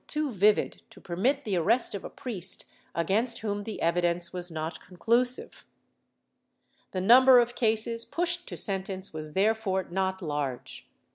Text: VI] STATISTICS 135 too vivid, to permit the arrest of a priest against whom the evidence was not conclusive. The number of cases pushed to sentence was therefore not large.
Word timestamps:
VI] 0.01 0.03
STATISTICS 0.03 0.41
135 0.41 0.63
too 0.63 0.63
vivid, 0.63 0.89
to 0.89 0.99
permit 0.99 1.43
the 1.45 1.57
arrest 1.57 1.93
of 1.93 2.03
a 2.03 2.09
priest 2.09 2.65
against 2.95 3.39
whom 3.41 3.65
the 3.65 3.79
evidence 3.83 4.33
was 4.33 4.49
not 4.49 4.81
conclusive. 4.81 5.63
The 6.89 7.01
number 7.01 7.37
of 7.37 7.53
cases 7.53 8.03
pushed 8.03 8.47
to 8.47 8.57
sentence 8.57 9.13
was 9.13 9.33
therefore 9.33 9.83
not 9.91 10.23
large. 10.23 10.89